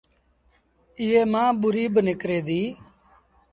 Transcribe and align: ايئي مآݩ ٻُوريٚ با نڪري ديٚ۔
ايئي 0.99 1.21
مآݩ 1.31 1.51
ٻُوريٚ 1.59 1.91
با 1.93 2.01
نڪري 2.07 2.39
ديٚ۔ 2.47 2.69